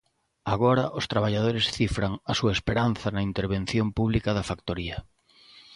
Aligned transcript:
Agora 0.53 0.85
os 0.99 1.05
traballadores 1.13 1.65
cifran 1.77 2.11
a 2.31 2.33
súa 2.39 2.55
esperanza 2.57 3.07
na 3.15 3.25
intervención 3.29 3.87
pública 3.97 4.31
da 4.37 4.47
factoría. 4.49 4.97